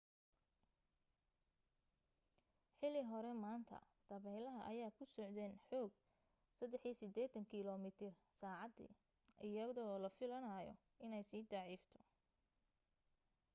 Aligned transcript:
xili 2.77 3.01
hore 3.09 3.33
maanta 3.43 3.77
dabeelaha 4.09 4.61
ayaa 4.71 4.95
ku 4.97 5.03
socdeen 5.15 5.53
xoog 5.67 5.91
83 6.61 7.45
kilomiitar 7.53 8.13
saacadii 8.39 8.95
iyadoo 9.49 9.93
la 10.03 10.09
filanaayo 10.17 10.73
inay 11.05 11.23
sii 11.29 11.49
daciifto 11.51 11.97